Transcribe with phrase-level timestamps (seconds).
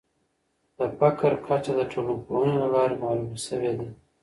[0.77, 3.87] د فقر کچه د ټولنپوهني له لارې معلومه سوې ده.